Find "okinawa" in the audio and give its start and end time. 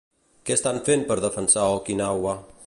1.77-2.35